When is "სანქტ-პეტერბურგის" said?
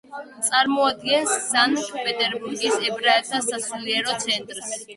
1.49-2.81